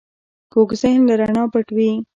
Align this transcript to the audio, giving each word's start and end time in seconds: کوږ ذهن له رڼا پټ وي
کوږ 0.53 0.69
ذهن 0.81 1.01
له 1.09 1.13
رڼا 1.21 1.43
پټ 1.53 1.67
وي 1.75 1.91